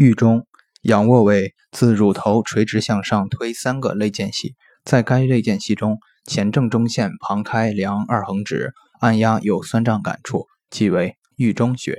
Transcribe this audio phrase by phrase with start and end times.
[0.00, 0.46] 狱中，
[0.84, 11.98] 仰卧位自乳头垂直向上推三个肋间隙，在该肋间隙中，前正中线旁开量二横指，按压有酸胀感处，即为狱中穴。